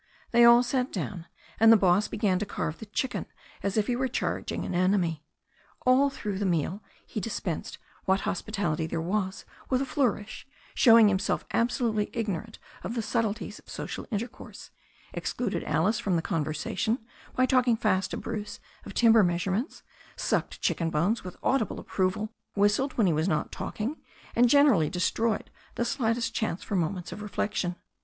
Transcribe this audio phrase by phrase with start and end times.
[0.31, 1.27] They all sat down,
[1.59, 3.27] and the boss began to carve the chicken
[3.61, 5.23] as if he were charging an enemy.
[5.85, 11.07] All through the meal he dispensed what hospitality there was with a flour ish, showed
[11.07, 14.71] himself absolutely ignorant of the subtleties of social intercourse,
[15.13, 16.97] excluded Alice from the conversation
[17.35, 19.83] by talking fast to Bruce of timber measurements,
[20.15, 23.97] sucked chicken bones with audible approval, whistled when he was not talking,
[24.35, 27.75] and generally destroyed the slightest chance for moments of reflection.